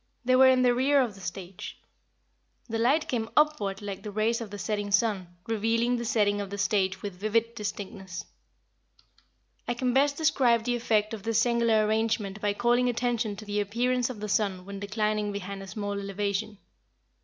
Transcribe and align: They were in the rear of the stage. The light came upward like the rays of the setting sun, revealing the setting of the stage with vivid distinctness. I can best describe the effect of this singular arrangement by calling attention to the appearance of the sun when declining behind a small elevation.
They 0.25 0.35
were 0.35 0.47
in 0.47 0.63
the 0.63 0.73
rear 0.73 0.99
of 0.99 1.13
the 1.13 1.21
stage. 1.21 1.77
The 2.67 2.79
light 2.79 3.07
came 3.07 3.29
upward 3.37 3.83
like 3.83 4.01
the 4.01 4.09
rays 4.09 4.41
of 4.41 4.49
the 4.49 4.57
setting 4.57 4.89
sun, 4.89 5.27
revealing 5.47 5.95
the 5.97 6.05
setting 6.05 6.41
of 6.41 6.49
the 6.49 6.57
stage 6.57 7.03
with 7.03 7.13
vivid 7.19 7.53
distinctness. 7.53 8.25
I 9.67 9.75
can 9.75 9.93
best 9.93 10.17
describe 10.17 10.63
the 10.63 10.75
effect 10.75 11.13
of 11.13 11.21
this 11.21 11.37
singular 11.39 11.85
arrangement 11.85 12.41
by 12.41 12.53
calling 12.55 12.89
attention 12.89 13.35
to 13.35 13.45
the 13.45 13.59
appearance 13.59 14.09
of 14.09 14.21
the 14.21 14.27
sun 14.27 14.65
when 14.65 14.79
declining 14.79 15.31
behind 15.31 15.61
a 15.61 15.67
small 15.67 15.91
elevation. 15.99 16.57